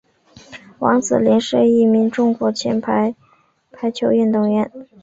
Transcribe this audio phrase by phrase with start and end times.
[0.79, 3.13] 王子凌是一名中国前排
[3.93, 4.71] 球运动员。